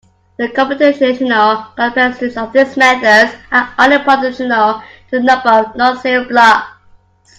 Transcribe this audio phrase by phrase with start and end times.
[0.37, 4.79] The computational complexities of these methods are only proportional
[5.11, 6.69] to the number of non-zero blocks.